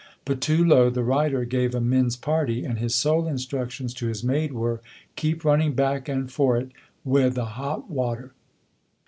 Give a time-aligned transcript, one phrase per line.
[0.25, 4.81] Patullo, the writer, gave a men's party, and his sole instructions to his maid were
[5.15, 6.71] "Keep running back and forrit
[7.05, 8.33] wi' the hot water."